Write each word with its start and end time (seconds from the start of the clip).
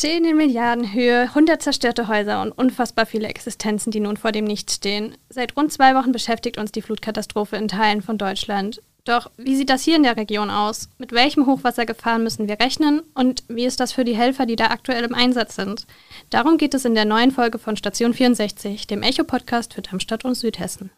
Schäden 0.00 0.26
in 0.26 0.38
Milliardenhöhe, 0.38 1.24
100 1.24 1.60
zerstörte 1.60 2.08
Häuser 2.08 2.40
und 2.40 2.52
unfassbar 2.52 3.04
viele 3.04 3.28
Existenzen, 3.28 3.92
die 3.92 4.00
nun 4.00 4.16
vor 4.16 4.32
dem 4.32 4.46
Nichts 4.46 4.76
stehen. 4.76 5.14
Seit 5.28 5.54
rund 5.58 5.74
zwei 5.74 5.94
Wochen 5.94 6.10
beschäftigt 6.10 6.56
uns 6.56 6.72
die 6.72 6.80
Flutkatastrophe 6.80 7.56
in 7.56 7.68
Teilen 7.68 8.00
von 8.00 8.16
Deutschland. 8.16 8.80
Doch 9.04 9.30
wie 9.36 9.56
sieht 9.56 9.68
das 9.68 9.82
hier 9.82 9.96
in 9.96 10.02
der 10.02 10.16
Region 10.16 10.48
aus? 10.48 10.88
Mit 10.96 11.12
welchem 11.12 11.44
Hochwassergefahren 11.44 12.22
müssen 12.22 12.48
wir 12.48 12.58
rechnen? 12.58 13.02
Und 13.12 13.44
wie 13.48 13.66
ist 13.66 13.78
das 13.78 13.92
für 13.92 14.04
die 14.04 14.16
Helfer, 14.16 14.46
die 14.46 14.56
da 14.56 14.68
aktuell 14.68 15.04
im 15.04 15.14
Einsatz 15.14 15.56
sind? 15.56 15.86
Darum 16.30 16.56
geht 16.56 16.72
es 16.72 16.86
in 16.86 16.94
der 16.94 17.04
neuen 17.04 17.30
Folge 17.30 17.58
von 17.58 17.76
Station 17.76 18.14
64, 18.14 18.86
dem 18.86 19.02
Echo-Podcast 19.02 19.74
für 19.74 19.82
Darmstadt 19.82 20.24
und 20.24 20.34
Südhessen. 20.34 20.90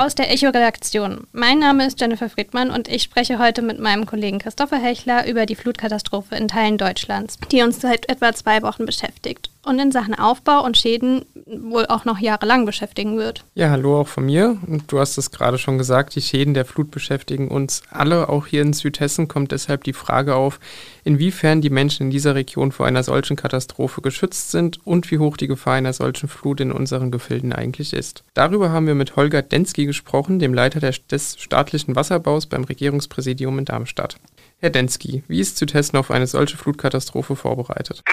Aus 0.00 0.14
der 0.14 0.32
Echo-Redaktion. 0.32 1.26
Mein 1.32 1.58
Name 1.58 1.86
ist 1.86 2.00
Jennifer 2.00 2.30
Friedmann 2.30 2.70
und 2.70 2.88
ich 2.88 3.02
spreche 3.02 3.38
heute 3.38 3.60
mit 3.60 3.78
meinem 3.78 4.06
Kollegen 4.06 4.38
Christopher 4.38 4.78
Hechler 4.78 5.26
über 5.28 5.44
die 5.44 5.54
Flutkatastrophe 5.54 6.34
in 6.34 6.48
Teilen 6.48 6.78
Deutschlands, 6.78 7.38
die 7.50 7.62
uns 7.62 7.80
seit 7.80 8.08
etwa 8.08 8.32
zwei 8.32 8.62
Wochen 8.62 8.86
beschäftigt 8.86 9.51
und 9.64 9.78
in 9.78 9.92
Sachen 9.92 10.14
Aufbau 10.14 10.64
und 10.64 10.76
Schäden 10.76 11.24
wohl 11.46 11.86
auch 11.86 12.04
noch 12.04 12.18
jahrelang 12.18 12.66
beschäftigen 12.66 13.16
wird. 13.16 13.44
Ja, 13.54 13.70
hallo 13.70 14.00
auch 14.00 14.08
von 14.08 14.26
mir. 14.26 14.58
Und 14.66 14.90
du 14.90 14.98
hast 14.98 15.18
es 15.18 15.30
gerade 15.30 15.58
schon 15.58 15.78
gesagt, 15.78 16.14
die 16.16 16.20
Schäden 16.20 16.54
der 16.54 16.64
Flut 16.64 16.90
beschäftigen 16.90 17.48
uns 17.48 17.82
alle. 17.90 18.28
Auch 18.28 18.46
hier 18.46 18.62
in 18.62 18.72
Südhessen 18.72 19.28
kommt 19.28 19.52
deshalb 19.52 19.84
die 19.84 19.92
Frage 19.92 20.34
auf, 20.34 20.58
inwiefern 21.04 21.60
die 21.60 21.70
Menschen 21.70 22.04
in 22.04 22.10
dieser 22.10 22.34
Region 22.34 22.72
vor 22.72 22.86
einer 22.86 23.02
solchen 23.04 23.36
Katastrophe 23.36 24.02
geschützt 24.02 24.50
sind 24.50 24.84
und 24.84 25.10
wie 25.10 25.18
hoch 25.18 25.36
die 25.36 25.48
Gefahr 25.48 25.74
einer 25.74 25.92
solchen 25.92 26.28
Flut 26.28 26.60
in 26.60 26.72
unseren 26.72 27.10
Gefilden 27.10 27.52
eigentlich 27.52 27.92
ist. 27.92 28.24
Darüber 28.34 28.70
haben 28.70 28.86
wir 28.86 28.94
mit 28.94 29.14
Holger 29.16 29.42
Densky 29.42 29.86
gesprochen, 29.86 30.38
dem 30.38 30.54
Leiter 30.54 30.80
des 30.80 31.36
staatlichen 31.38 31.94
Wasserbaus 31.94 32.46
beim 32.46 32.64
Regierungspräsidium 32.64 33.58
in 33.60 33.64
Darmstadt. 33.64 34.16
Herr 34.58 34.70
Densky, 34.70 35.22
wie 35.28 35.40
ist 35.40 35.58
Südhessen 35.58 35.98
auf 35.98 36.10
eine 36.10 36.26
solche 36.26 36.56
Flutkatastrophe 36.56 37.36
vorbereitet? 37.36 38.02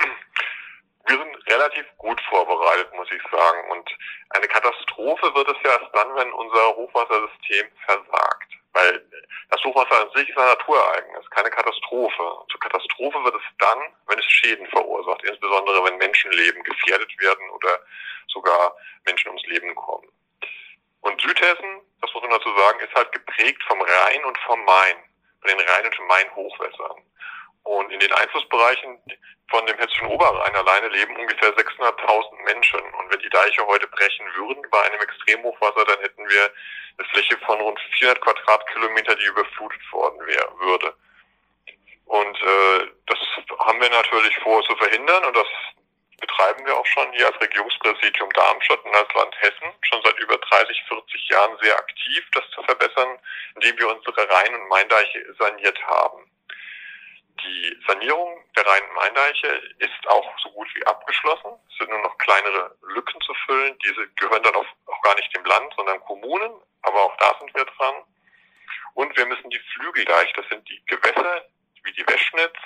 relativ 1.60 1.86
gut 1.98 2.20
vorbereitet, 2.30 2.94
muss 2.94 3.12
ich 3.12 3.22
sagen. 3.32 3.72
Und 3.72 3.90
eine 4.30 4.48
Katastrophe 4.48 5.34
wird 5.36 5.50
es 5.50 5.58
ja 5.64 5.72
erst 5.72 5.94
dann, 5.94 6.16
wenn 6.16 6.32
unser 6.34 6.76
Hochwassersystem 6.76 7.68
versagt. 7.86 8.54
Weil 8.74 9.04
das 9.50 9.64
Hochwasser 9.64 10.02
an 10.02 10.12
sich 10.14 10.30
ist 10.30 10.38
ein 10.38 10.46
Naturereignis, 10.46 11.30
keine 11.32 11.50
Katastrophe. 11.50 12.46
Zur 12.50 12.60
Katastrophe 12.60 13.24
wird 13.24 13.36
es 13.36 13.42
dann, 13.58 13.80
wenn 14.08 14.20
es 14.20 14.26
Schäden 14.26 14.68
verursacht, 14.68 15.24
insbesondere 15.24 15.84
wenn 15.86 15.98
Menschenleben 15.98 16.64
gefährdet 16.64 17.12
werden 17.20 17.50
oder 17.50 17.80
sogar 18.28 18.76
Menschen 19.06 19.30
ums 19.30 19.46
Leben 19.48 19.74
kommen. 19.76 20.08
Und 21.02 21.20
Südhessen, 21.22 21.82
das 22.02 22.14
muss 22.14 22.22
man 22.22 22.32
dazu 22.32 22.50
sagen, 22.56 22.80
ist 22.80 22.96
halt 22.96 23.12
geprägt 23.12 23.64
vom 23.68 23.82
Rhein 23.82 24.24
und 24.26 24.38
vom 24.40 24.64
Main, 24.66 24.98
von 25.42 25.50
den 25.50 25.60
Rhein- 25.60 25.86
und 25.86 26.08
Main-Hochwässern. 26.08 27.04
Und 27.64 27.92
in 27.92 28.00
den 28.00 28.12
Einflussbereichen 28.12 29.00
von 29.50 29.66
dem 29.66 29.78
hessischen 29.78 30.08
Oberrhein 30.08 30.56
alleine 30.56 30.88
leben 30.90 31.16
ungefähr 31.16 31.56
600.000 31.56 32.44
Menschen. 32.46 32.80
Und 32.80 33.12
wenn 33.12 33.20
die 33.20 33.30
Deiche 33.30 33.66
heute 33.66 33.88
brechen 33.88 34.26
würden 34.36 34.64
bei 34.70 34.82
einem 34.84 35.02
Extremhochwasser, 35.02 35.86
dann 35.86 36.00
hätten 36.00 36.28
wir 36.28 36.52
eine 36.98 37.08
Fläche 37.10 37.38
von 37.46 37.60
rund 37.60 37.80
400 37.98 38.22
Quadratkilometer, 38.22 39.16
die 39.16 39.26
überflutet 39.26 39.82
worden 39.92 40.26
wäre, 40.26 40.60
würde. 40.60 40.94
Und 42.06 42.42
äh, 42.42 42.88
das 43.06 43.20
haben 43.60 43.82
wir 43.82 43.90
natürlich 43.90 44.36
vor 44.40 44.64
zu 44.64 44.76
verhindern 44.78 45.26
und 45.26 45.36
das 45.36 45.48
betreiben 46.20 46.66
wir 46.66 46.76
auch 46.76 46.86
schon 46.86 47.12
hier 47.14 47.28
als 47.28 47.40
Regierungspräsidium 47.40 48.30
Darmstadt 48.32 48.84
und 48.84 48.96
als 48.96 49.14
Land 49.14 49.36
Hessen 49.42 49.74
schon 49.82 50.02
seit 50.04 50.20
über 50.20 50.38
30, 50.38 50.84
40 50.88 51.30
Jahren 51.30 51.58
sehr 51.62 51.78
aktiv, 51.78 52.28
das 52.34 52.44
zu 52.52 52.64
verbessern, 52.64 53.20
indem 53.56 53.78
wir 53.78 53.90
unsere 53.90 54.30
Rhein- 54.30 54.56
und 54.56 54.68
Maindeiche 54.68 55.36
saniert 55.38 55.82
haben. 55.86 56.29
Die 57.44 57.78
Sanierung 57.88 58.44
der 58.56 58.66
Rhein-Main-Deiche 58.66 59.48
ist 59.80 60.08
auch 60.08 60.28
so 60.40 60.50
gut 60.52 60.68
wie 60.76 60.86
abgeschlossen. 60.86 61.52
Es 61.70 61.78
sind 61.78 61.90
nur 61.90 62.02
noch 62.02 62.18
kleinere 62.18 62.76
Lücken 62.82 63.20
zu 63.22 63.34
füllen. 63.46 63.78
Diese 63.80 64.08
gehören 64.10 64.44
dann 64.44 64.56
auch, 64.56 64.66
gar 65.04 65.16
nicht 65.16 65.34
dem 65.36 65.46
Land, 65.46 65.74
sondern 65.76 66.00
Kommunen. 66.02 66.52
Aber 66.82 67.04
auch 67.04 67.16
da 67.18 67.36
sind 67.40 67.54
wir 67.56 67.66
dran. 67.66 67.96
Und 68.96 69.16
wir 69.16 69.26
müssen 69.26 69.50
die 69.50 69.62
Flügeldeiche, 69.74 70.34
das 70.36 70.50
sind 70.50 70.68
die 70.68 70.82
Gewässer 70.86 71.46
wie 71.84 71.94
die 71.94 72.06
Weschnitz 72.08 72.58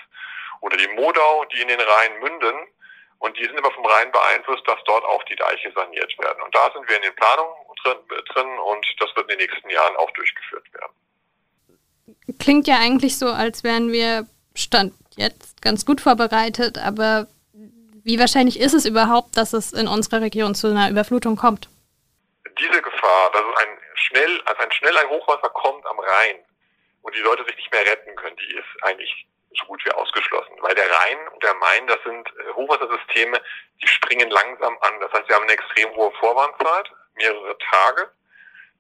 oder 0.62 0.78
die 0.78 0.88
Modau, 0.88 1.46
die 1.46 1.62
in 1.62 1.68
den 1.68 1.80
Rhein 1.80 2.20
münden. 2.20 2.68
Und 3.20 3.38
die 3.38 3.46
sind 3.46 3.58
aber 3.58 3.72
vom 3.72 3.86
Rhein 3.86 4.12
beeinflusst, 4.12 4.68
dass 4.68 4.84
dort 4.86 5.06
auch 5.06 5.24
die 5.26 5.36
Deiche 5.36 5.72
saniert 5.74 6.18
werden. 6.20 6.42
Und 6.42 6.54
da 6.56 6.72
sind 6.74 6.90
wir 6.90 6.96
in 6.98 7.04
den 7.04 7.16
Planungen 7.16 7.56
drin 8.34 8.60
und 8.60 8.86
das 9.00 9.16
wird 9.16 9.32
in 9.32 9.38
den 9.38 9.48
nächsten 9.48 9.70
Jahren 9.70 9.96
auch 9.98 10.12
durchgeführt 10.12 10.66
werden. 10.74 10.94
Klingt 12.40 12.68
ja 12.68 12.80
eigentlich 12.80 13.18
so, 13.18 13.28
als 13.28 13.64
wären 13.64 13.92
wir 13.92 14.28
Stand 14.56 14.94
jetzt 15.16 15.62
ganz 15.62 15.86
gut 15.86 16.02
vorbereitet, 16.02 16.78
aber 16.78 17.28
wie 18.04 18.20
wahrscheinlich 18.20 18.60
ist 18.60 18.74
es 18.74 18.86
überhaupt, 18.86 19.38
dass 19.38 19.54
es 19.54 19.72
in 19.72 19.88
unserer 19.88 20.22
Region 20.22 20.56
zu 20.56 20.68
einer 20.68 20.90
Überflutung 20.90 21.36
kommt? 21.36 21.70
Diese 22.60 22.82
Gefahr, 22.82 23.32
dass 23.32 23.44
ein 23.62 23.78
schnell, 23.96 24.42
als 24.46 24.60
ein 24.60 24.72
schnell 24.72 24.98
ein 24.98 25.10
Hochwasser 25.10 25.50
kommt 25.50 25.86
am 25.86 26.00
Rhein 26.00 26.36
und 27.02 27.16
die 27.16 27.22
Leute 27.22 27.46
sich 27.46 27.56
nicht 27.56 27.72
mehr 27.72 27.86
retten 27.86 28.16
können, 28.16 28.36
die 28.38 28.54
ist 28.56 28.84
eigentlich 28.84 29.28
so 29.58 29.66
gut 29.66 29.84
wie 29.86 29.92
ausgeschlossen. 29.92 30.54
Weil 30.62 30.76
der 30.76 30.90
Rhein 30.90 31.28
und 31.34 31.44
der 31.44 31.54
Main, 31.56 31.88
das 31.88 32.00
sind 32.04 32.28
äh, 32.28 32.54
Hochwassersysteme, 32.54 33.42
die 33.82 33.88
springen 33.88 34.30
langsam 34.30 34.78
an. 34.82 35.00
Das 35.00 35.12
heißt, 35.14 35.30
wir 35.30 35.36
haben 35.36 35.44
eine 35.44 35.54
extrem 35.54 35.96
hohe 35.96 36.12
Vorwarnzeit, 36.20 36.92
mehrere 37.16 37.58
Tage. 37.58 38.12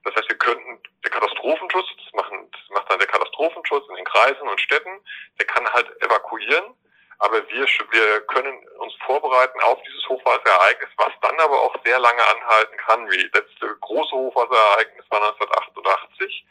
Das 0.04 0.16
heißt, 0.16 0.30
wir 0.30 0.38
könnten, 0.38 0.82
der 1.04 1.12
Katastrophenschutz, 1.12 1.88
das, 2.04 2.14
machen, 2.14 2.50
das 2.52 2.62
macht 2.70 2.92
dann 2.92 3.00
der 3.00 3.08
Katastrophenschutz 3.08 3.88
in 3.90 3.96
den 3.96 4.06
Kreisen 4.06 4.48
und 4.48 4.60
Städten, 4.60 5.00
der 5.40 5.46
kann 5.48 5.68
halt 5.72 5.90
evakuieren, 6.02 6.76
aber 7.20 7.48
wir, 7.50 7.66
wir 7.92 8.22
können 8.28 8.68
uns 8.80 8.94
vorbereiten 9.06 9.60
auf 9.62 9.82
dieses 9.84 10.10
Hochwasserereignis, 10.10 10.90
was 10.98 11.14
dann 11.22 11.40
aber 11.40 11.62
auch 11.62 11.76
sehr 11.86 12.00
lange 12.00 12.22
anhalten 12.22 12.78
kann, 12.78 13.10
wie 13.10 13.30
das 13.30 13.42
letzte 13.42 13.78
große 13.80 14.12
Hochwasserereignis 14.12 15.06
war 15.10 15.22
1988. 15.24 16.46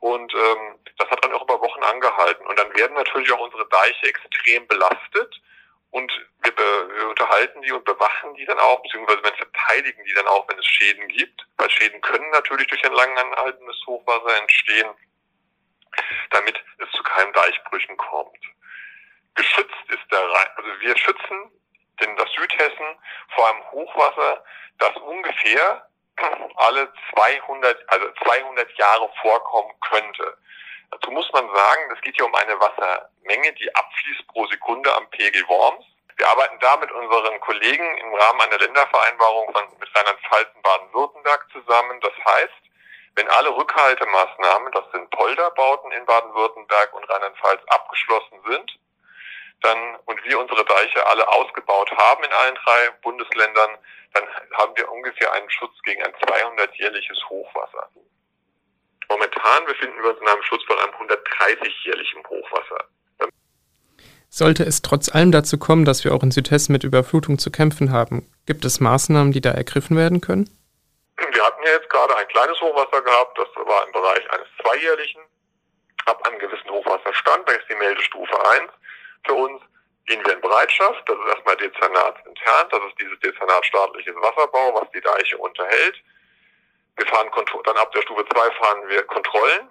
Und 0.00 0.34
ähm, 0.34 0.78
das 0.98 1.08
hat 1.08 1.24
dann 1.24 1.32
auch 1.32 1.42
über 1.42 1.60
Wochen 1.60 1.84
angehalten. 1.84 2.44
Und 2.48 2.58
dann 2.58 2.74
werden 2.74 2.94
natürlich 2.94 3.30
auch 3.30 3.38
unsere 3.38 3.64
Deiche 3.68 4.08
extrem 4.08 4.66
belastet. 4.66 5.40
Und 5.92 6.10
wir, 6.42 6.56
wir 6.56 7.08
unterhalten 7.08 7.60
die 7.62 7.70
und 7.70 7.84
bewachen 7.84 8.34
die 8.34 8.46
dann 8.46 8.58
auch, 8.58 8.82
beziehungsweise 8.82 9.22
wir 9.22 9.34
verteidigen 9.34 10.02
die 10.04 10.14
dann 10.14 10.26
auch, 10.26 10.48
wenn 10.48 10.58
es 10.58 10.66
Schäden 10.66 11.06
gibt. 11.08 11.46
Weil 11.58 11.70
Schäden 11.70 12.00
können 12.00 12.28
natürlich 12.30 12.66
durch 12.66 12.84
ein 12.84 12.94
lang 12.94 13.16
anhaltendes 13.18 13.76
Hochwasser 13.86 14.38
entstehen, 14.40 14.88
damit 16.30 16.62
es 16.78 16.90
zu 16.92 17.02
keinen 17.02 17.32
Deichbrüchen 17.34 17.96
kommt. 17.98 18.38
Geschützt 19.34 19.84
ist 19.88 20.10
der 20.10 20.20
Rhein, 20.20 20.48
also 20.56 20.80
wir 20.80 20.96
schützen 20.96 21.50
denn 22.00 22.16
das 22.16 22.30
Südhessen 22.32 22.98
vor 23.34 23.50
einem 23.50 23.70
Hochwasser, 23.70 24.44
das 24.78 24.96
ungefähr 24.96 25.88
alle 26.56 26.92
200, 27.14 27.90
also 27.90 28.06
200 28.24 28.78
Jahre 28.78 29.10
vorkommen 29.20 29.74
könnte. 29.90 30.38
Dazu 30.92 31.10
muss 31.10 31.30
man 31.32 31.48
sagen, 31.48 31.90
es 31.94 32.00
geht 32.02 32.16
hier 32.16 32.26
um 32.26 32.34
eine 32.34 32.60
Wassermenge, 32.60 33.52
die 33.54 33.74
abfließt 33.74 34.28
pro 34.28 34.46
Sekunde 34.46 34.94
am 34.94 35.08
Pegel 35.08 35.42
Worms. 35.48 35.86
Wir 36.16 36.28
arbeiten 36.28 36.58
da 36.60 36.76
mit 36.76 36.92
unseren 36.92 37.40
Kollegen 37.40 37.96
im 37.96 38.14
Rahmen 38.14 38.40
einer 38.42 38.58
Ländervereinbarung 38.58 39.52
von, 39.52 39.64
mit 39.80 39.88
Rheinland-Pfalz 39.96 40.48
und 40.54 40.62
Baden-Württemberg 40.62 41.48
zusammen. 41.50 41.98
Das 42.02 42.12
heißt, 42.26 42.62
wenn 43.14 43.28
alle 43.30 43.56
Rückhaltemaßnahmen, 43.56 44.72
das 44.72 44.84
sind 44.92 45.10
Polderbauten 45.10 45.92
in 45.92 46.04
Baden-Württemberg 46.04 46.92
und 46.92 47.08
Rheinland-Pfalz, 47.08 47.62
abgeschlossen 47.68 48.42
sind, 48.46 48.78
dann 49.62 49.96
und 50.04 50.22
wir 50.24 50.38
unsere 50.38 50.64
Deiche 50.64 51.06
alle 51.06 51.26
ausgebaut 51.26 51.90
haben 51.96 52.22
in 52.22 52.32
allen 52.32 52.54
drei 52.56 52.90
Bundesländern, 53.00 53.78
dann 54.12 54.28
haben 54.58 54.76
wir 54.76 54.92
ungefähr 54.92 55.32
einen 55.32 55.48
Schutz 55.50 55.74
gegen 55.84 56.02
ein 56.02 56.14
200-jährliches 56.14 57.18
Hochwasser. 57.30 57.88
Momentan 59.08 59.64
befinden 59.66 60.02
wir 60.02 60.10
uns 60.10 60.20
in 60.20 60.28
einem 60.28 60.42
Schutz 60.42 60.62
von 60.64 60.78
einem 60.78 60.92
130-jährigen 60.94 62.24
Hochwasser. 62.28 62.88
Sollte 64.34 64.64
es 64.64 64.80
trotz 64.80 65.14
allem 65.14 65.30
dazu 65.30 65.58
kommen, 65.58 65.84
dass 65.84 66.04
wir 66.04 66.14
auch 66.14 66.22
in 66.22 66.30
Südhessen 66.30 66.72
mit 66.72 66.84
Überflutung 66.84 67.38
zu 67.38 67.50
kämpfen 67.50 67.92
haben, 67.92 68.26
gibt 68.46 68.64
es 68.64 68.80
Maßnahmen, 68.80 69.30
die 69.30 69.42
da 69.42 69.50
ergriffen 69.50 69.94
werden 69.94 70.22
können? 70.22 70.48
Wir 71.18 71.44
hatten 71.44 71.62
ja 71.66 71.72
jetzt 71.72 71.90
gerade 71.90 72.16
ein 72.16 72.26
kleines 72.28 72.58
Hochwasser 72.60 73.02
gehabt, 73.02 73.36
das 73.36 73.48
war 73.54 73.86
im 73.86 73.92
Bereich 73.92 74.24
eines 74.32 74.48
zweijährlichen. 74.62 75.20
Ab 76.06 76.26
einem 76.26 76.38
gewissen 76.38 76.70
Hochwasserstand, 76.70 77.46
da 77.46 77.52
ist 77.52 77.68
die 77.68 77.76
Meldestufe 77.76 78.34
1 78.58 78.72
für 79.26 79.34
uns, 79.34 79.62
gehen 80.06 80.24
wir 80.24 80.32
in 80.32 80.40
Bereitschaft. 80.40 81.06
Das 81.06 81.16
ist 81.16 81.28
erstmal 81.28 81.56
Dezernat 81.58 82.16
intern, 82.26 82.66
das 82.70 82.80
ist 82.88 83.00
dieses 83.00 83.18
Dezernat 83.20 83.66
staatliches 83.66 84.16
Wasserbau, 84.16 84.80
was 84.80 84.90
die 84.92 85.00
Deiche 85.02 85.36
unterhält. 85.38 86.02
Wir 86.96 87.06
fahren 87.06 87.30
dann 87.64 87.76
ab 87.76 87.92
der 87.92 88.02
Stufe 88.02 88.24
2 88.26 88.50
fahren 88.52 88.88
wir 88.88 89.02
Kontrollen. 89.04 89.70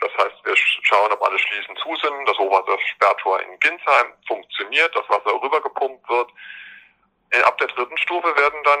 Das 0.00 0.10
heißt, 0.18 0.44
wir 0.44 0.56
schauen, 0.56 1.12
ob 1.12 1.22
alle 1.22 1.38
Schließen 1.38 1.76
zu 1.76 1.94
sind. 1.96 2.28
Das 2.28 2.38
Hochwassersperrtor 2.38 3.40
in 3.42 3.60
Ginsheim 3.60 4.12
funktioniert, 4.26 4.94
das 4.96 5.08
Wasser 5.08 5.40
rübergepumpt 5.40 6.08
wird. 6.08 6.30
ab 7.44 7.56
der 7.58 7.68
dritten 7.68 7.96
Stufe 7.98 8.36
werden 8.36 8.62
dann, 8.64 8.80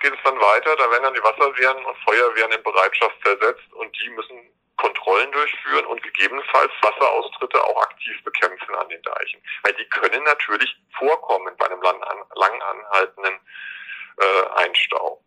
geht 0.00 0.12
es 0.12 0.22
dann 0.24 0.38
weiter, 0.38 0.76
da 0.76 0.90
werden 0.90 1.04
dann 1.04 1.14
die 1.14 1.22
Wasserwehren 1.22 1.84
und 1.84 1.96
Feuerwehren 2.04 2.52
in 2.52 2.62
Bereitschaft 2.62 3.16
versetzt 3.22 3.72
und 3.74 3.96
die 3.98 4.10
müssen 4.10 4.50
Kontrollen 4.76 5.32
durchführen 5.32 5.86
und 5.86 6.02
gegebenenfalls 6.02 6.72
Wasseraustritte 6.82 7.62
auch 7.64 7.82
aktiv 7.82 8.22
bekämpfen 8.24 8.74
an 8.74 8.88
den 8.88 9.02
Deichen. 9.02 9.42
Weil 9.62 9.72
die 9.74 9.88
können 9.88 10.22
natürlich 10.24 10.76
vorkommen 10.98 11.56
bei 11.56 11.66
einem 11.66 11.80
lang 11.80 12.62
anhaltenden 12.62 13.40
äh, 14.18 14.46
Einstau. 14.56 15.22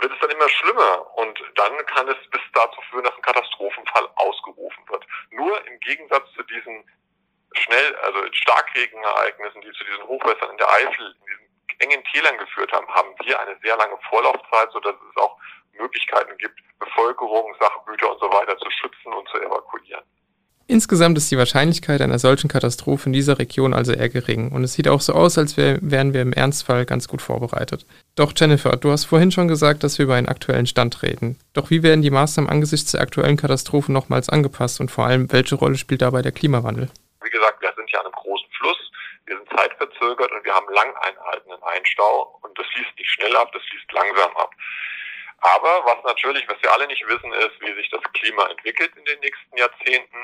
Wird 0.00 0.12
es 0.12 0.20
dann 0.20 0.30
immer 0.30 0.48
schlimmer 0.48 1.16
und 1.16 1.42
dann 1.56 1.86
kann 1.86 2.08
es 2.08 2.30
bis 2.30 2.40
dazu 2.52 2.80
führen, 2.90 3.04
dass 3.04 3.16
ein 3.16 3.22
Katastrophenfall 3.22 4.08
ausgerufen 4.14 4.88
wird. 4.88 5.04
Nur 5.30 5.66
im 5.66 5.80
Gegensatz 5.80 6.30
zu 6.34 6.42
diesen 6.44 6.88
schnell, 7.52 7.96
also 7.96 8.20
Starkregenereignissen, 8.32 9.60
die 9.60 9.72
zu 9.72 9.84
diesen 9.84 10.04
Hochwässern 10.04 10.50
in 10.50 10.58
der 10.58 10.70
Eifel, 10.70 11.16
in 11.20 11.26
diesen 11.26 11.48
engen 11.80 12.04
Tälern 12.04 12.38
geführt 12.38 12.72
haben, 12.72 12.88
haben 12.88 13.14
wir 13.24 13.40
eine 13.40 13.58
sehr 13.62 13.76
lange 13.76 13.98
Vorlaufzeit, 14.08 14.70
sodass 14.72 14.94
es 15.10 15.16
auch 15.16 15.36
Möglichkeiten 15.72 16.36
gibt, 16.38 16.60
Bevölkerung, 16.78 17.54
Sachgüter 17.58 18.12
und 18.12 18.20
so 18.20 18.32
weiter 18.32 18.56
zu 18.58 18.70
schützen 18.70 19.12
und 19.12 19.28
zu 19.28 19.38
evakuieren. 19.38 20.04
Insgesamt 20.70 21.16
ist 21.16 21.30
die 21.30 21.38
Wahrscheinlichkeit 21.38 22.02
einer 22.02 22.18
solchen 22.18 22.48
Katastrophe 22.48 23.06
in 23.06 23.14
dieser 23.14 23.38
Region 23.38 23.72
also 23.72 23.94
eher 23.94 24.10
gering 24.10 24.52
und 24.52 24.62
es 24.64 24.74
sieht 24.74 24.86
auch 24.86 25.00
so 25.00 25.14
aus, 25.14 25.38
als 25.38 25.56
wären 25.56 26.12
wir 26.12 26.20
im 26.20 26.34
Ernstfall 26.34 26.84
ganz 26.84 27.08
gut 27.08 27.22
vorbereitet. 27.22 27.86
Doch 28.16 28.34
Jennifer, 28.36 28.76
du 28.76 28.90
hast 28.90 29.06
vorhin 29.06 29.30
schon 29.30 29.48
gesagt, 29.48 29.82
dass 29.82 29.96
wir 29.96 30.04
über 30.04 30.16
einen 30.16 30.28
aktuellen 30.28 30.66
Stand 30.66 31.02
reden. 31.02 31.40
Doch 31.54 31.70
wie 31.70 31.82
werden 31.82 32.02
die 32.02 32.10
Maßnahmen 32.10 32.50
angesichts 32.50 32.92
der 32.92 33.00
aktuellen 33.00 33.38
Katastrophe 33.38 33.90
nochmals 33.90 34.28
angepasst 34.28 34.78
und 34.80 34.90
vor 34.90 35.06
allem, 35.06 35.32
welche 35.32 35.54
Rolle 35.54 35.78
spielt 35.78 36.02
dabei 36.02 36.20
der 36.20 36.32
Klimawandel? 36.32 36.90
Wie 37.24 37.30
gesagt, 37.30 37.62
wir 37.62 37.72
sind 37.74 37.90
ja 37.90 38.00
an 38.00 38.04
einem 38.04 38.12
großen 38.12 38.50
Fluss, 38.58 38.90
wir 39.24 39.38
sind 39.38 39.48
zeitverzögert 39.48 40.30
und 40.32 40.44
wir 40.44 40.52
haben 40.52 40.66
lang 40.74 40.94
einhaltenden 40.96 41.62
Einstau 41.62 42.38
und 42.42 42.58
das 42.58 42.66
fließt 42.74 42.92
nicht 42.98 43.10
schnell 43.10 43.34
ab, 43.36 43.50
das 43.54 43.62
fließt 43.70 43.90
langsam 43.92 44.36
ab. 44.36 44.50
Aber 45.40 45.84
was 45.86 46.02
natürlich, 46.04 46.48
was 46.48 46.60
wir 46.62 46.72
alle 46.72 46.86
nicht 46.88 47.06
wissen, 47.06 47.32
ist, 47.32 47.60
wie 47.60 47.72
sich 47.74 47.88
das 47.90 48.02
Klima 48.12 48.46
entwickelt 48.48 48.90
in 48.96 49.04
den 49.04 49.20
nächsten 49.20 49.56
Jahrzehnten. 49.56 50.18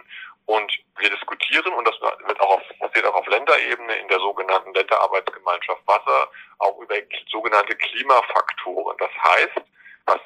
Und 0.46 0.72
wir 0.98 1.10
diskutieren, 1.10 1.72
und 1.72 1.88
das 1.88 1.98
wird 2.00 2.40
auch 2.40 2.56
auf, 2.56 2.62
passiert 2.78 3.06
auch 3.06 3.14
auf 3.14 3.26
Länderebene 3.26 3.94
in 3.96 4.08
der 4.08 4.18
sogenannten 4.18 4.74
Länderarbeitsgemeinschaft 4.74 5.86
Wasser, 5.86 6.30
auch 6.58 6.78
über 6.80 6.96
sogenannte 7.30 7.74
Klimafaktoren. 7.76 8.96
Das 8.98 9.10
heißt, 9.10 9.62
was 10.06 10.20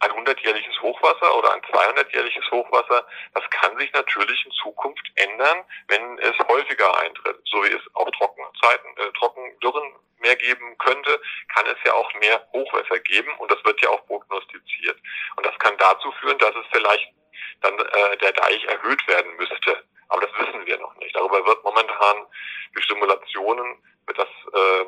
ein 0.00 0.10
100-jähriges 0.12 0.80
Hochwasser 0.80 1.36
oder 1.36 1.52
ein 1.52 1.60
200-jähriges 1.62 2.50
Hochwasser, 2.50 3.06
das 3.34 3.44
kann 3.50 3.76
sich 3.78 3.92
natürlich 3.92 4.44
in 4.44 4.52
Zukunft 4.52 5.06
ändern, 5.14 5.64
wenn 5.88 6.18
es 6.18 6.36
häufiger 6.48 6.98
eintritt. 7.00 7.38
So 7.44 7.62
wie 7.62 7.68
es 7.68 7.82
auch 7.94 8.10
Trockenzeiten, 8.10 8.96
äh, 8.96 9.12
Trockendürren 9.18 9.92
mehr 10.18 10.36
geben 10.36 10.76
könnte, 10.78 11.20
kann 11.54 11.66
es 11.66 11.76
ja 11.84 11.94
auch 11.94 12.12
mehr 12.14 12.46
Hochwasser 12.52 12.98
geben 13.00 13.30
und 13.38 13.50
das 13.50 13.62
wird 13.64 13.80
ja 13.82 13.90
auch 13.90 14.04
prognostiziert. 14.06 14.98
Und 15.36 15.46
das 15.46 15.58
kann 15.58 15.76
dazu 15.78 16.10
führen, 16.20 16.38
dass 16.38 16.54
es 16.56 16.66
vielleicht 16.72 17.12
dann 17.60 17.78
äh, 17.78 18.16
der 18.18 18.32
Deich 18.32 18.64
erhöht 18.64 19.06
werden 19.08 19.36
müsste. 19.36 19.84
Aber 20.08 20.22
das 20.22 20.30
wissen 20.38 20.66
wir 20.66 20.78
noch 20.78 20.94
nicht. 20.96 21.14
Darüber 21.14 21.44
wird 21.46 21.62
momentan 21.64 22.26
durch 22.74 22.86
Simulationen 22.86 23.82
wird 24.06 24.18
das 24.18 24.28
äh, 24.52 24.84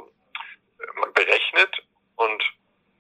berechnet 1.15 1.83
und 2.17 2.43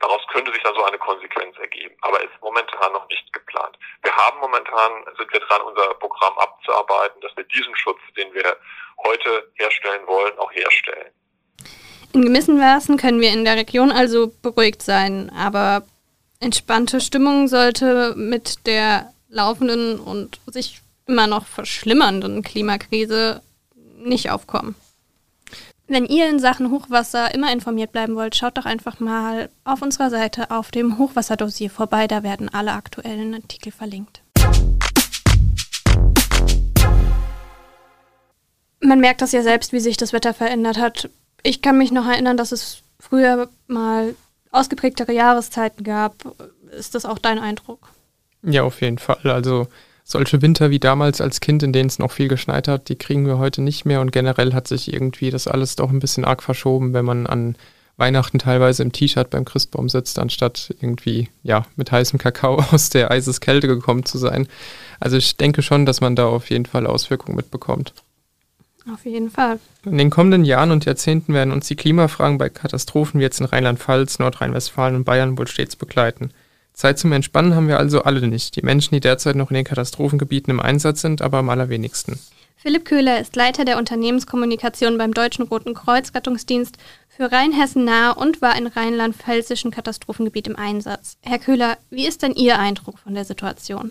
Daraus 0.02 0.20
könnte 0.32 0.52
sich 0.52 0.62
dann 0.64 0.74
so 0.74 0.82
eine 0.82 0.98
Konsequenz 0.98 1.56
ergeben, 1.58 1.94
aber 2.00 2.20
ist 2.24 2.32
momentan 2.40 2.92
noch 2.92 3.08
nicht 3.08 3.32
geplant. 3.32 3.78
Wir 4.02 4.10
haben 4.10 4.40
momentan, 4.40 5.04
sind 5.16 5.32
wir 5.32 5.38
dran, 5.38 5.62
unser 5.62 5.94
Programm 5.94 6.36
abzuarbeiten, 6.38 7.20
dass 7.20 7.36
wir 7.36 7.44
diesen 7.44 7.74
Schutz, 7.76 8.00
den 8.16 8.34
wir 8.34 8.56
heute 9.06 9.48
herstellen 9.54 10.04
wollen, 10.08 10.36
auch 10.40 10.50
herstellen. 10.50 11.12
In 12.12 12.22
gewissen 12.22 12.58
Maßen 12.58 12.96
können 12.96 13.20
wir 13.20 13.30
in 13.30 13.44
der 13.44 13.54
Region 13.54 13.92
also 13.92 14.32
beruhigt 14.42 14.82
sein, 14.82 15.30
aber 15.30 15.86
entspannte 16.40 17.00
Stimmung 17.00 17.46
sollte 17.46 18.14
mit 18.16 18.66
der 18.66 19.11
laufenden 19.32 19.98
und 19.98 20.38
sich 20.46 20.80
immer 21.06 21.26
noch 21.26 21.46
verschlimmernden 21.46 22.42
Klimakrise 22.42 23.42
nicht 23.96 24.30
aufkommen. 24.30 24.74
Wenn 25.88 26.06
ihr 26.06 26.28
in 26.28 26.38
Sachen 26.38 26.70
Hochwasser 26.70 27.34
immer 27.34 27.52
informiert 27.52 27.92
bleiben 27.92 28.14
wollt, 28.14 28.36
schaut 28.36 28.56
doch 28.56 28.64
einfach 28.64 29.00
mal 29.00 29.50
auf 29.64 29.82
unserer 29.82 30.10
Seite 30.10 30.50
auf 30.50 30.70
dem 30.70 30.96
Hochwasserdossier 30.96 31.70
vorbei. 31.70 32.06
Da 32.06 32.22
werden 32.22 32.48
alle 32.48 32.72
aktuellen 32.72 33.34
Artikel 33.34 33.72
verlinkt. 33.72 34.22
Man 38.80 39.00
merkt 39.00 39.22
das 39.22 39.32
ja 39.32 39.42
selbst, 39.42 39.72
wie 39.72 39.80
sich 39.80 39.96
das 39.96 40.12
Wetter 40.12 40.34
verändert 40.34 40.78
hat. 40.78 41.10
Ich 41.42 41.62
kann 41.62 41.78
mich 41.78 41.90
noch 41.90 42.06
erinnern, 42.06 42.36
dass 42.36 42.52
es 42.52 42.82
früher 42.98 43.48
mal 43.66 44.14
ausgeprägtere 44.50 45.12
Jahreszeiten 45.12 45.84
gab. 45.84 46.14
Ist 46.70 46.94
das 46.94 47.04
auch 47.04 47.18
dein 47.18 47.38
Eindruck? 47.38 47.90
Ja, 48.42 48.62
auf 48.62 48.80
jeden 48.80 48.98
Fall. 48.98 49.30
Also 49.30 49.68
solche 50.04 50.42
Winter 50.42 50.70
wie 50.70 50.80
damals 50.80 51.20
als 51.20 51.40
Kind, 51.40 51.62
in 51.62 51.72
denen 51.72 51.88
es 51.88 51.98
noch 51.98 52.12
viel 52.12 52.28
geschneit 52.28 52.68
hat, 52.68 52.88
die 52.88 52.96
kriegen 52.96 53.26
wir 53.26 53.38
heute 53.38 53.62
nicht 53.62 53.84
mehr. 53.84 54.00
Und 54.00 54.12
generell 54.12 54.52
hat 54.52 54.68
sich 54.68 54.92
irgendwie 54.92 55.30
das 55.30 55.46
alles 55.46 55.76
doch 55.76 55.90
ein 55.90 56.00
bisschen 56.00 56.24
arg 56.24 56.42
verschoben, 56.42 56.92
wenn 56.92 57.04
man 57.04 57.26
an 57.26 57.56
Weihnachten 57.96 58.38
teilweise 58.38 58.82
im 58.82 58.92
T-Shirt 58.92 59.30
beim 59.30 59.44
Christbaum 59.44 59.88
sitzt, 59.88 60.18
anstatt 60.18 60.74
irgendwie, 60.80 61.28
ja, 61.42 61.66
mit 61.76 61.92
heißem 61.92 62.18
Kakao 62.18 62.56
aus 62.72 62.90
der 62.90 63.10
Eiseskälte 63.10 63.68
gekommen 63.68 64.04
zu 64.04 64.18
sein. 64.18 64.48
Also 64.98 65.16
ich 65.16 65.36
denke 65.36 65.62
schon, 65.62 65.86
dass 65.86 66.00
man 66.00 66.16
da 66.16 66.26
auf 66.26 66.50
jeden 66.50 66.66
Fall 66.66 66.86
Auswirkungen 66.86 67.36
mitbekommt. 67.36 67.92
Auf 68.92 69.04
jeden 69.04 69.30
Fall. 69.30 69.60
In 69.84 69.98
den 69.98 70.10
kommenden 70.10 70.44
Jahren 70.44 70.72
und 70.72 70.84
Jahrzehnten 70.84 71.34
werden 71.34 71.52
uns 71.52 71.68
die 71.68 71.76
Klimafragen 71.76 72.38
bei 72.38 72.48
Katastrophen 72.48 73.20
wie 73.20 73.24
jetzt 73.24 73.38
in 73.38 73.46
Rheinland-Pfalz, 73.46 74.18
Nordrhein-Westfalen 74.18 74.96
und 74.96 75.04
Bayern 75.04 75.38
wohl 75.38 75.46
stets 75.46 75.76
begleiten. 75.76 76.32
Zeit 76.72 76.98
zum 76.98 77.12
Entspannen 77.12 77.54
haben 77.54 77.68
wir 77.68 77.78
also 77.78 78.02
alle 78.02 78.26
nicht. 78.26 78.56
Die 78.56 78.62
Menschen, 78.62 78.94
die 78.94 79.00
derzeit 79.00 79.36
noch 79.36 79.50
in 79.50 79.54
den 79.54 79.64
Katastrophengebieten 79.64 80.50
im 80.50 80.60
Einsatz 80.60 81.02
sind, 81.02 81.22
aber 81.22 81.38
am 81.38 81.50
allerwenigsten. 81.50 82.18
Philipp 82.56 82.84
Köhler 82.84 83.20
ist 83.20 83.34
Leiter 83.34 83.64
der 83.64 83.76
Unternehmenskommunikation 83.76 84.96
beim 84.96 85.12
Deutschen 85.12 85.44
Roten 85.44 85.74
Kreuz 85.74 86.14
Rettungsdienst 86.14 86.78
für 87.08 87.32
Rheinhessen 87.32 87.84
nahe 87.84 88.14
und 88.14 88.40
war 88.40 88.56
in 88.56 88.68
rheinland-pfälzischen 88.68 89.72
Katastrophengebiet 89.72 90.46
im 90.46 90.56
Einsatz. 90.56 91.18
Herr 91.22 91.40
Köhler, 91.40 91.76
wie 91.90 92.06
ist 92.06 92.22
denn 92.22 92.34
Ihr 92.34 92.58
Eindruck 92.58 92.98
von 92.98 93.14
der 93.14 93.24
Situation? 93.24 93.90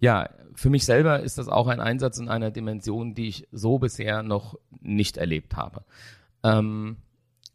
Ja, 0.00 0.30
für 0.54 0.70
mich 0.70 0.84
selber 0.86 1.20
ist 1.20 1.38
das 1.38 1.48
auch 1.48 1.66
ein 1.66 1.80
Einsatz 1.80 2.18
in 2.18 2.28
einer 2.28 2.50
Dimension, 2.50 3.14
die 3.14 3.28
ich 3.28 3.46
so 3.52 3.78
bisher 3.78 4.22
noch 4.22 4.58
nicht 4.80 5.18
erlebt 5.18 5.56
habe. 5.56 5.84
Ähm, 6.42 6.96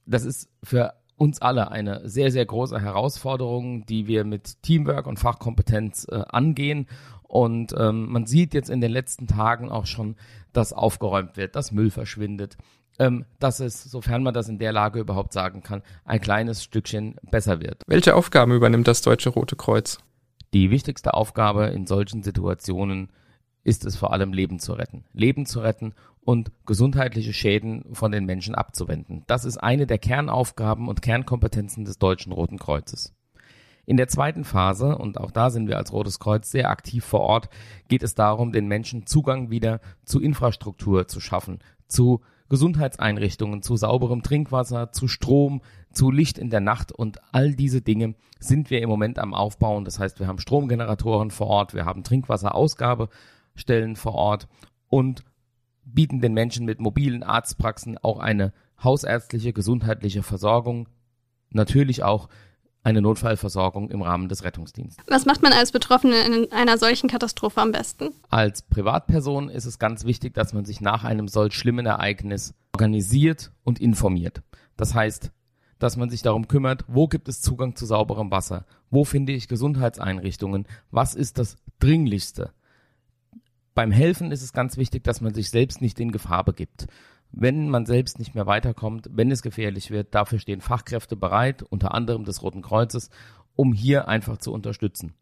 das 0.05 0.23
ist 0.23 0.49
für 0.63 0.94
uns 1.17 1.41
alle 1.41 1.71
eine 1.71 2.07
sehr, 2.07 2.31
sehr 2.31 2.45
große 2.45 2.79
Herausforderung, 2.79 3.85
die 3.85 4.07
wir 4.07 4.23
mit 4.23 4.61
Teamwork 4.61 5.07
und 5.07 5.19
Fachkompetenz 5.19 6.07
äh, 6.09 6.23
angehen. 6.30 6.87
Und 7.23 7.73
ähm, 7.77 8.09
man 8.09 8.25
sieht 8.25 8.53
jetzt 8.53 8.69
in 8.69 8.80
den 8.80 8.92
letzten 8.92 9.27
Tagen 9.27 9.69
auch 9.69 9.85
schon, 9.85 10.15
dass 10.53 10.71
aufgeräumt 10.71 11.35
wird, 11.35 11.56
dass 11.56 11.71
Müll 11.71 11.89
verschwindet, 11.89 12.56
ähm, 12.99 13.25
dass 13.39 13.59
es, 13.59 13.83
sofern 13.83 14.23
man 14.23 14.33
das 14.33 14.47
in 14.47 14.59
der 14.59 14.71
Lage 14.71 14.99
überhaupt 14.99 15.33
sagen 15.33 15.61
kann, 15.61 15.81
ein 16.06 16.21
kleines 16.21 16.63
Stückchen 16.63 17.15
besser 17.30 17.59
wird. 17.59 17.83
Welche 17.87 18.15
Aufgaben 18.15 18.53
übernimmt 18.53 18.87
das 18.87 19.01
Deutsche 19.01 19.30
Rote 19.30 19.56
Kreuz? 19.56 19.99
Die 20.53 20.71
wichtigste 20.71 21.13
Aufgabe 21.13 21.65
in 21.68 21.87
solchen 21.87 22.23
Situationen 22.23 23.09
ist 23.63 23.83
es 23.83 23.97
vor 23.97 24.13
allem 24.13 24.31
Leben 24.31 24.59
zu 24.59 24.73
retten. 24.73 25.03
Leben 25.11 25.45
zu 25.45 25.59
retten 25.59 25.94
und 26.27 26.51
gesundheitliche 26.65 27.31
Schäden 27.31 27.85
von 27.93 28.11
den 28.11 28.25
Menschen 28.25 28.53
abzuwenden. 28.53 29.23
Das 29.27 29.45
ist 29.45 29.59
eine 29.59 29.87
der 29.87 29.97
Kernaufgaben 29.97 30.89
und 30.89 31.01
Kernkompetenzen 31.01 31.85
des 31.85 31.99
Deutschen 31.99 32.33
Roten 32.33 32.59
Kreuzes. 32.59 33.15
In 33.85 33.95
der 33.95 34.09
zweiten 34.09 34.43
Phase, 34.43 34.97
und 34.97 35.21
auch 35.21 35.31
da 35.31 35.49
sind 35.49 35.69
wir 35.69 35.77
als 35.77 35.93
Rotes 35.93 36.19
Kreuz 36.19 36.51
sehr 36.51 36.69
aktiv 36.69 37.05
vor 37.05 37.21
Ort, 37.21 37.47
geht 37.87 38.03
es 38.03 38.13
darum, 38.13 38.51
den 38.51 38.67
Menschen 38.67 39.05
Zugang 39.05 39.51
wieder 39.51 39.79
zu 40.03 40.19
Infrastruktur 40.19 41.07
zu 41.07 41.21
schaffen, 41.21 41.59
zu 41.87 42.19
Gesundheitseinrichtungen, 42.49 43.61
zu 43.61 43.77
sauberem 43.77 44.21
Trinkwasser, 44.21 44.91
zu 44.91 45.07
Strom, 45.07 45.61
zu 45.93 46.11
Licht 46.11 46.37
in 46.37 46.49
der 46.49 46.59
Nacht 46.59 46.91
und 46.91 47.19
all 47.31 47.55
diese 47.55 47.81
Dinge 47.81 48.15
sind 48.37 48.69
wir 48.69 48.81
im 48.81 48.89
Moment 48.89 49.17
am 49.17 49.33
Aufbauen. 49.33 49.85
Das 49.85 49.97
heißt, 49.97 50.19
wir 50.19 50.27
haben 50.27 50.39
Stromgeneratoren 50.39 51.31
vor 51.31 51.47
Ort, 51.47 51.73
wir 51.73 51.85
haben 51.85 52.03
Trinkwasserausgabestellen 52.03 53.95
vor 53.95 54.15
Ort 54.15 54.49
und 54.89 55.23
bieten 55.94 56.21
den 56.21 56.33
Menschen 56.33 56.65
mit 56.65 56.79
mobilen 56.79 57.23
Arztpraxen 57.23 57.97
auch 57.97 58.19
eine 58.19 58.53
hausärztliche, 58.83 59.53
gesundheitliche 59.53 60.23
Versorgung, 60.23 60.89
natürlich 61.51 62.03
auch 62.03 62.29
eine 62.83 63.01
Notfallversorgung 63.01 63.89
im 63.89 64.01
Rahmen 64.01 64.29
des 64.29 64.44
Rettungsdienstes. 64.44 65.03
Was 65.09 65.25
macht 65.25 65.41
man 65.41 65.51
als 65.51 65.71
Betroffene 65.71 66.15
in 66.25 66.51
einer 66.53 66.77
solchen 66.77 67.09
Katastrophe 67.09 67.59
am 67.61 67.71
besten? 67.73 68.11
Als 68.29 68.61
Privatperson 68.61 69.49
ist 69.49 69.65
es 69.65 69.77
ganz 69.77 70.06
wichtig, 70.06 70.33
dass 70.33 70.53
man 70.53 70.63
sich 70.63 70.79
nach 70.79 71.03
einem 71.03 71.27
solch 71.27 71.53
schlimmen 71.53 71.85
Ereignis 71.85 72.53
organisiert 72.73 73.51
und 73.63 73.79
informiert. 73.79 74.41
Das 74.77 74.94
heißt, 74.94 75.31
dass 75.79 75.97
man 75.97 76.09
sich 76.09 76.21
darum 76.21 76.47
kümmert, 76.47 76.85
wo 76.87 77.07
gibt 77.07 77.27
es 77.27 77.41
Zugang 77.41 77.75
zu 77.75 77.85
sauberem 77.85 78.31
Wasser? 78.31 78.65
Wo 78.89 79.03
finde 79.03 79.33
ich 79.33 79.47
Gesundheitseinrichtungen? 79.47 80.65
Was 80.89 81.13
ist 81.13 81.39
das 81.39 81.57
Dringlichste? 81.79 82.51
Beim 83.77 83.91
Helfen 83.91 84.31
ist 84.31 84.41
es 84.41 84.53
ganz 84.53 84.75
wichtig, 84.77 85.03
dass 85.03 85.21
man 85.21 85.35
sich 85.35 85.51
selbst 85.51 85.83
nicht 85.83 85.99
in 85.99 86.11
Gefahr 86.11 86.43
begibt. 86.43 86.87
wenn 87.31 87.69
man 87.69 87.85
selbst 87.85 88.17
nicht 88.17 88.33
mehr 88.33 88.47
weiterkommt, 88.47 89.09
wenn 89.11 89.29
es 89.29 89.43
gefährlich 89.43 89.91
wird. 89.91 90.15
Dafür 90.15 90.39
stehen 90.39 90.61
Fachkräfte 90.61 91.15
bereit, 91.15 91.61
unter 91.61 91.93
anderem 91.93 92.23
des 92.23 92.41
Roten 92.41 92.61
Kreuzes, 92.61 93.11
um 93.55 93.73
hier 93.73 94.07
einfach 94.07 94.37
zu 94.37 94.51
unterstützen. 94.51 95.13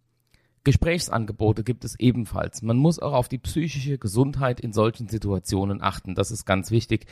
Gesprächsangebote 0.63 1.63
gibt 1.63 1.83
es 1.83 1.99
ebenfalls. 1.99 2.61
Man 2.61 2.77
muss 2.77 2.99
auch 2.99 3.13
auf 3.13 3.27
die 3.27 3.39
psychische 3.39 3.97
Gesundheit 3.97 4.61
in 4.61 4.71
solchen 4.71 5.09
Situationen 5.09 5.81
achten. 5.81 6.15
Das 6.15 6.31
ist 6.31 6.45
ganz 6.45 6.71
wichtig, 6.71 7.07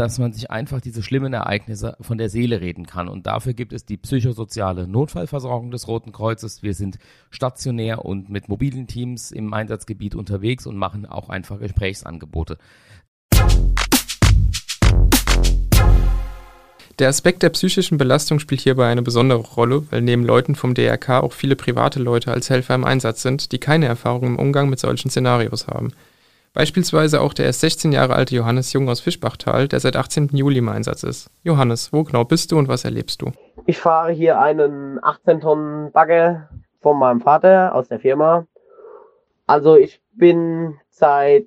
dass 0.00 0.18
man 0.18 0.32
sich 0.32 0.50
einfach 0.50 0.80
diese 0.80 1.02
schlimmen 1.02 1.34
Ereignisse 1.34 1.94
von 2.00 2.16
der 2.16 2.30
Seele 2.30 2.62
reden 2.62 2.86
kann. 2.86 3.06
Und 3.06 3.26
dafür 3.26 3.52
gibt 3.52 3.74
es 3.74 3.84
die 3.84 3.98
psychosoziale 3.98 4.88
Notfallversorgung 4.88 5.70
des 5.70 5.88
Roten 5.88 6.10
Kreuzes. 6.10 6.62
Wir 6.62 6.72
sind 6.72 6.98
stationär 7.28 8.02
und 8.06 8.30
mit 8.30 8.48
mobilen 8.48 8.86
Teams 8.86 9.30
im 9.30 9.52
Einsatzgebiet 9.52 10.14
unterwegs 10.14 10.66
und 10.66 10.78
machen 10.78 11.04
auch 11.04 11.28
einfach 11.28 11.58
Gesprächsangebote. 11.58 12.56
Der 16.98 17.08
Aspekt 17.10 17.42
der 17.42 17.50
psychischen 17.50 17.98
Belastung 17.98 18.38
spielt 18.38 18.62
hierbei 18.62 18.90
eine 18.90 19.02
besondere 19.02 19.40
Rolle, 19.40 19.86
weil 19.90 20.00
neben 20.00 20.24
Leuten 20.24 20.54
vom 20.54 20.72
DRK 20.72 21.22
auch 21.22 21.34
viele 21.34 21.56
private 21.56 22.00
Leute 22.00 22.32
als 22.32 22.48
Helfer 22.48 22.74
im 22.74 22.84
Einsatz 22.84 23.20
sind, 23.20 23.52
die 23.52 23.58
keine 23.58 23.84
Erfahrung 23.84 24.28
im 24.28 24.38
Umgang 24.38 24.70
mit 24.70 24.78
solchen 24.78 25.10
Szenarios 25.10 25.66
haben. 25.66 25.92
Beispielsweise 26.52 27.20
auch 27.20 27.32
der 27.32 27.46
erst 27.46 27.60
16 27.60 27.92
Jahre 27.92 28.14
alte 28.14 28.34
Johannes 28.34 28.72
Jung 28.72 28.88
aus 28.88 29.00
Fischbachtal, 29.00 29.68
der 29.68 29.78
seit 29.78 29.96
18. 29.96 30.30
Juli 30.32 30.58
im 30.58 30.68
Einsatz 30.68 31.04
ist. 31.04 31.30
Johannes, 31.44 31.92
wo 31.92 32.02
genau 32.02 32.24
bist 32.24 32.50
du 32.50 32.58
und 32.58 32.66
was 32.66 32.84
erlebst 32.84 33.22
du? 33.22 33.30
Ich 33.66 33.78
fahre 33.78 34.10
hier 34.10 34.40
einen 34.40 35.02
18 35.02 35.40
Tonnen 35.40 35.92
Bagger 35.92 36.48
von 36.80 36.98
meinem 36.98 37.20
Vater 37.20 37.74
aus 37.74 37.88
der 37.88 38.00
Firma. 38.00 38.46
Also 39.46 39.76
ich 39.76 40.00
bin 40.12 40.78
seit 40.88 41.46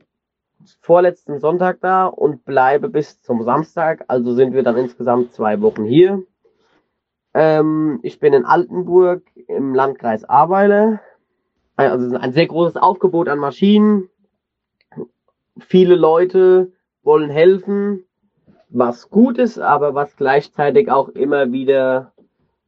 vorletzten 0.79 1.39
Sonntag 1.39 1.79
da 1.81 2.05
und 2.05 2.45
bleibe 2.45 2.87
bis 2.87 3.21
zum 3.21 3.43
Samstag. 3.43 4.05
Also 4.07 4.33
sind 4.33 4.53
wir 4.53 4.63
dann 4.63 4.77
insgesamt 4.77 5.33
zwei 5.33 5.59
Wochen 5.61 5.83
hier. 5.83 6.23
Ähm, 7.33 7.99
ich 8.03 8.19
bin 8.19 8.33
in 8.33 8.45
Altenburg 8.45 9.23
im 9.47 9.73
Landkreis 9.75 10.23
Ahrweiler. 10.23 11.01
Also 11.75 12.15
ein 12.15 12.33
sehr 12.33 12.47
großes 12.47 12.77
Aufgebot 12.77 13.27
an 13.27 13.39
Maschinen. 13.39 14.09
Viele 15.59 15.95
Leute 15.95 16.71
wollen 17.03 17.29
helfen, 17.29 18.05
was 18.69 19.09
gut 19.09 19.37
ist, 19.37 19.59
aber 19.59 19.93
was 19.93 20.15
gleichzeitig 20.15 20.89
auch 20.89 21.09
immer 21.09 21.51
wieder 21.51 22.13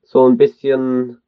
so 0.03 0.27
ein 0.27 0.37
bisschen 0.37 1.21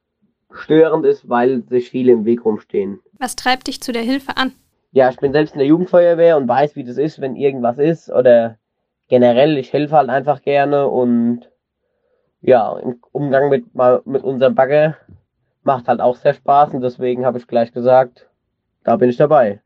störend 0.51 1.05
ist, 1.05 1.27
weil 1.27 1.63
sich 1.63 1.89
viele 1.89 2.11
im 2.11 2.25
Weg 2.25 2.45
rumstehen. 2.45 2.99
Was 3.19 3.35
treibt 3.35 3.67
dich 3.67 3.81
zu 3.81 3.91
der 3.91 4.03
Hilfe 4.03 4.37
an? 4.37 4.53
ja, 4.97 5.09
ich 5.09 5.17
bin 5.17 5.31
selbst 5.31 5.53
in 5.53 5.59
der 5.59 5.67
Jugendfeuerwehr 5.67 6.37
und 6.37 6.47
weiß, 6.47 6.75
wie 6.75 6.83
das 6.83 6.97
ist, 6.97 7.21
wenn 7.21 7.35
irgendwas 7.35 7.77
ist 7.77 8.09
oder 8.09 8.57
generell, 9.07 9.57
ich 9.57 9.71
helfe 9.71 9.95
halt 9.95 10.09
einfach 10.09 10.41
gerne 10.41 10.87
und 10.87 11.49
ja, 12.41 12.77
im 12.79 12.99
Umgang 13.11 13.49
mit, 13.49 13.65
mit 14.05 14.23
unserem 14.23 14.55
Bagger 14.55 14.97
macht 15.63 15.87
halt 15.87 15.99
auch 16.01 16.15
sehr 16.15 16.33
Spaß 16.33 16.73
und 16.73 16.81
deswegen 16.81 17.25
habe 17.25 17.37
ich 17.37 17.47
gleich 17.47 17.71
gesagt, 17.71 18.27
da 18.83 18.95
bin 18.95 19.09
ich 19.09 19.17
dabei. 19.17 19.61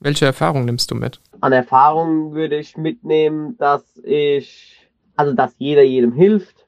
Welche 0.00 0.24
Erfahrung 0.24 0.64
nimmst 0.64 0.90
du 0.90 0.94
mit? 0.94 1.20
An 1.42 1.52
Erfahrung 1.52 2.32
würde 2.32 2.56
ich 2.56 2.78
mitnehmen, 2.78 3.58
dass 3.58 3.98
ich, 3.98 4.88
also 5.14 5.34
dass 5.34 5.54
jeder 5.58 5.82
jedem 5.82 6.12
hilft, 6.12 6.66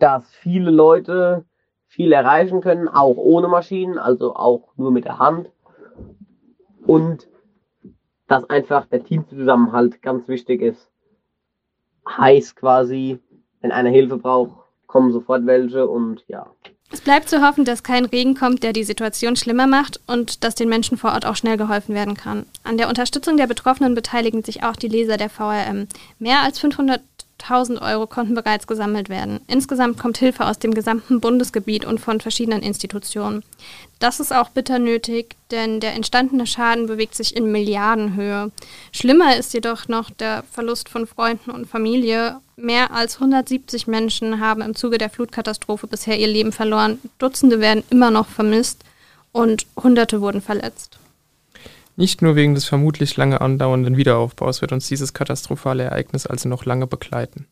dass 0.00 0.28
viele 0.34 0.72
Leute 0.72 1.44
viel 1.86 2.12
erreichen 2.12 2.60
können, 2.60 2.88
auch 2.88 3.16
ohne 3.16 3.46
Maschinen, 3.46 3.98
also 3.98 4.34
auch 4.34 4.76
nur 4.76 4.90
mit 4.90 5.04
der 5.04 5.20
Hand 5.20 5.50
und 6.86 7.28
dass 8.26 8.48
einfach 8.50 8.86
der 8.86 9.04
Teamzusammenhalt 9.04 10.02
ganz 10.02 10.26
wichtig 10.26 10.60
ist. 10.60 10.90
Heißt 12.08 12.56
quasi, 12.56 13.20
wenn 13.60 13.70
einer 13.70 13.90
Hilfe 13.90 14.18
braucht, 14.18 14.56
kommen 14.86 15.12
sofort 15.12 15.46
welche 15.46 15.86
und 15.86 16.24
ja. 16.26 16.50
Es 16.90 17.02
bleibt 17.02 17.28
zu 17.28 17.46
hoffen, 17.46 17.66
dass 17.66 17.82
kein 17.82 18.06
Regen 18.06 18.34
kommt, 18.34 18.62
der 18.62 18.72
die 18.72 18.84
Situation 18.84 19.36
schlimmer 19.36 19.66
macht 19.66 20.00
und 20.06 20.42
dass 20.42 20.54
den 20.54 20.70
Menschen 20.70 20.96
vor 20.96 21.12
Ort 21.12 21.26
auch 21.26 21.36
schnell 21.36 21.58
geholfen 21.58 21.94
werden 21.94 22.16
kann. 22.16 22.46
An 22.64 22.78
der 22.78 22.88
Unterstützung 22.88 23.36
der 23.36 23.46
Betroffenen 23.46 23.94
beteiligen 23.94 24.42
sich 24.42 24.62
auch 24.62 24.74
die 24.74 24.88
Leser 24.88 25.18
der 25.18 25.28
VRM. 25.28 25.86
Mehr 26.18 26.40
als 26.40 26.58
500 26.58 27.02
1000 27.40 27.80
Euro 27.80 28.06
konnten 28.06 28.34
bereits 28.34 28.66
gesammelt 28.66 29.08
werden. 29.08 29.40
Insgesamt 29.46 29.98
kommt 29.98 30.18
Hilfe 30.18 30.46
aus 30.46 30.58
dem 30.58 30.74
gesamten 30.74 31.20
Bundesgebiet 31.20 31.84
und 31.84 32.00
von 32.00 32.20
verschiedenen 32.20 32.62
Institutionen. 32.62 33.42
Das 33.98 34.20
ist 34.20 34.32
auch 34.32 34.50
bitter 34.50 34.78
nötig, 34.78 35.36
denn 35.50 35.80
der 35.80 35.94
entstandene 35.94 36.46
Schaden 36.46 36.86
bewegt 36.86 37.14
sich 37.14 37.36
in 37.36 37.50
Milliardenhöhe. 37.50 38.50
Schlimmer 38.92 39.36
ist 39.36 39.54
jedoch 39.54 39.88
noch 39.88 40.10
der 40.10 40.44
Verlust 40.50 40.88
von 40.88 41.06
Freunden 41.06 41.50
und 41.50 41.66
Familie. 41.66 42.40
Mehr 42.56 42.92
als 42.92 43.14
170 43.14 43.86
Menschen 43.86 44.40
haben 44.40 44.62
im 44.62 44.74
Zuge 44.74 44.98
der 44.98 45.10
Flutkatastrophe 45.10 45.86
bisher 45.86 46.18
ihr 46.18 46.28
Leben 46.28 46.52
verloren. 46.52 46.98
Dutzende 47.18 47.60
werden 47.60 47.84
immer 47.90 48.10
noch 48.10 48.28
vermisst 48.28 48.84
und 49.32 49.66
Hunderte 49.76 50.20
wurden 50.20 50.42
verletzt. 50.42 50.98
Nicht 51.98 52.22
nur 52.22 52.36
wegen 52.36 52.54
des 52.54 52.64
vermutlich 52.64 53.16
lange 53.16 53.40
andauernden 53.40 53.96
Wiederaufbaus 53.96 54.60
wird 54.60 54.70
uns 54.70 54.86
dieses 54.86 55.14
katastrophale 55.14 55.82
Ereignis 55.82 56.28
also 56.28 56.48
noch 56.48 56.64
lange 56.64 56.86
begleiten. 56.86 57.48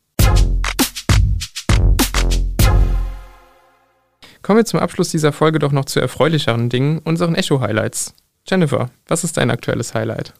Kommen 4.41 4.59
wir 4.59 4.63
zum 4.63 4.79
Abschluss 4.79 5.09
dieser 5.09 5.33
Folge 5.33 5.59
doch 5.59 5.73
noch 5.73 5.83
zu 5.83 5.99
erfreulicheren 5.99 6.69
Dingen, 6.69 6.99
unseren 6.99 7.35
Echo-Highlights. 7.35 8.13
Jennifer, 8.47 8.89
was 9.09 9.25
ist 9.25 9.35
dein 9.35 9.51
aktuelles 9.51 9.93
Highlight? 9.93 10.33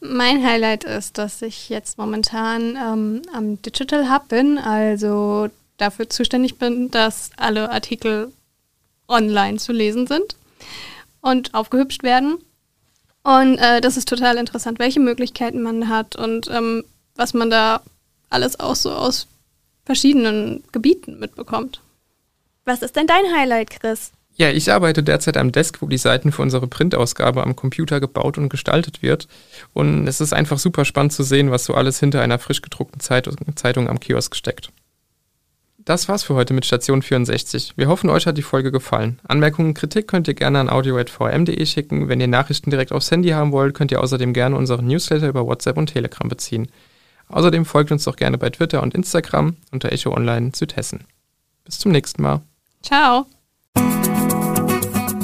Mein 0.00 0.42
Highlight 0.42 0.84
ist, 0.84 1.18
dass 1.18 1.42
ich 1.42 1.68
jetzt 1.68 1.98
momentan 1.98 2.78
ähm, 2.82 3.22
am 3.34 3.60
Digital 3.60 4.10
Hub 4.10 4.28
bin, 4.28 4.56
also 4.56 5.50
dafür 5.76 6.08
zuständig 6.08 6.56
bin, 6.56 6.90
dass 6.90 7.32
alle 7.36 7.70
Artikel 7.70 8.32
online 9.08 9.58
zu 9.58 9.72
lesen 9.74 10.06
sind 10.06 10.36
und 11.20 11.52
aufgehübscht 11.52 12.02
werden. 12.02 12.38
Und 13.26 13.58
äh, 13.58 13.80
das 13.80 13.96
ist 13.96 14.08
total 14.08 14.36
interessant, 14.36 14.78
welche 14.78 15.00
Möglichkeiten 15.00 15.60
man 15.60 15.88
hat 15.88 16.14
und 16.14 16.48
ähm, 16.48 16.84
was 17.16 17.34
man 17.34 17.50
da 17.50 17.80
alles 18.30 18.60
auch 18.60 18.76
so 18.76 18.92
aus 18.92 19.26
verschiedenen 19.84 20.62
Gebieten 20.70 21.18
mitbekommt. 21.18 21.80
Was 22.64 22.82
ist 22.82 22.94
denn 22.94 23.08
dein 23.08 23.24
Highlight, 23.36 23.70
Chris? 23.70 24.12
Ja, 24.36 24.50
ich 24.50 24.70
arbeite 24.70 25.02
derzeit 25.02 25.36
am 25.38 25.50
Desk, 25.50 25.82
wo 25.82 25.88
die 25.88 25.98
Seiten 25.98 26.30
für 26.30 26.42
unsere 26.42 26.68
Printausgabe 26.68 27.42
am 27.42 27.56
Computer 27.56 27.98
gebaut 27.98 28.38
und 28.38 28.48
gestaltet 28.48 29.02
wird. 29.02 29.26
Und 29.74 30.06
es 30.06 30.20
ist 30.20 30.32
einfach 30.32 30.60
super 30.60 30.84
spannend 30.84 31.12
zu 31.12 31.24
sehen, 31.24 31.50
was 31.50 31.64
so 31.64 31.74
alles 31.74 31.98
hinter 31.98 32.22
einer 32.22 32.38
frisch 32.38 32.62
gedruckten 32.62 33.00
Zeitung 33.00 33.88
am 33.88 33.98
Kiosk 33.98 34.36
steckt. 34.36 34.70
Das 35.86 36.08
war's 36.08 36.24
für 36.24 36.34
heute 36.34 36.52
mit 36.52 36.66
Station 36.66 37.00
64. 37.00 37.74
Wir 37.76 37.86
hoffen, 37.86 38.10
euch 38.10 38.26
hat 38.26 38.36
die 38.36 38.42
Folge 38.42 38.72
gefallen. 38.72 39.20
Anmerkungen 39.22 39.68
und 39.68 39.74
Kritik 39.74 40.08
könnt 40.08 40.26
ihr 40.26 40.34
gerne 40.34 40.58
an 40.58 40.68
audio.vm.de 40.68 41.64
schicken. 41.64 42.08
Wenn 42.08 42.20
ihr 42.20 42.26
Nachrichten 42.26 42.70
direkt 42.70 42.90
aufs 42.90 43.12
Handy 43.12 43.28
haben 43.28 43.52
wollt, 43.52 43.74
könnt 43.74 43.92
ihr 43.92 44.00
außerdem 44.02 44.32
gerne 44.32 44.56
unseren 44.56 44.88
Newsletter 44.88 45.28
über 45.28 45.46
WhatsApp 45.46 45.76
und 45.76 45.86
Telegram 45.86 46.28
beziehen. 46.28 46.66
Außerdem 47.28 47.64
folgt 47.64 47.92
uns 47.92 48.02
doch 48.02 48.16
gerne 48.16 48.36
bei 48.36 48.50
Twitter 48.50 48.82
und 48.82 48.94
Instagram 48.94 49.58
unter 49.70 49.92
Echo 49.92 50.12
Online 50.12 50.50
Südhessen. 50.52 51.04
Bis 51.64 51.78
zum 51.78 51.92
nächsten 51.92 52.20
Mal. 52.20 52.42
Ciao. 52.82 53.26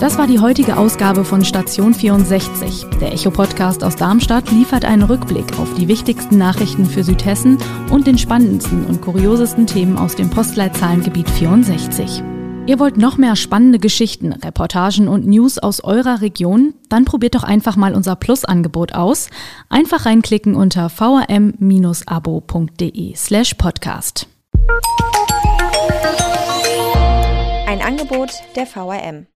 Das 0.02 0.18
war 0.18 0.26
die 0.26 0.40
heutige 0.40 0.76
Ausgabe 0.78 1.24
von 1.24 1.44
Station 1.44 1.94
64. 1.94 2.86
Der 3.00 3.12
Echo-Podcast 3.12 3.84
aus 3.84 3.94
Darmstadt 3.94 4.50
liefert 4.50 4.84
einen 4.84 5.04
Rückblick 5.04 5.60
auf 5.60 5.72
die 5.74 5.86
wichtigsten 5.86 6.38
Nachrichten 6.38 6.86
für 6.86 7.04
Südhessen 7.04 7.56
und 7.88 8.08
den 8.08 8.18
spannendsten 8.18 8.84
und 8.84 9.00
kuriosesten 9.00 9.68
Themen 9.68 9.96
aus 9.96 10.16
dem 10.16 10.28
Postleitzahlengebiet 10.28 11.30
64. 11.30 12.20
Ihr 12.66 12.80
wollt 12.80 12.96
noch 12.96 13.16
mehr 13.16 13.36
spannende 13.36 13.78
Geschichten, 13.78 14.32
Reportagen 14.32 15.06
und 15.06 15.24
News 15.24 15.58
aus 15.58 15.84
eurer 15.84 16.20
Region? 16.20 16.74
Dann 16.88 17.04
probiert 17.04 17.36
doch 17.36 17.44
einfach 17.44 17.76
mal 17.76 17.94
unser 17.94 18.16
Plus-Angebot 18.16 18.94
aus. 18.94 19.30
Einfach 19.68 20.04
reinklicken 20.04 20.56
unter 20.56 20.88
vrm-abo.de 20.88 21.44
slash 23.14 23.54
podcast. 23.54 24.26
Ein 27.68 27.80
Angebot 27.80 28.30
der 28.56 28.66
VRM. 28.66 29.26